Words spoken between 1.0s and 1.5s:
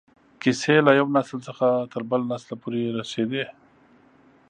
نسل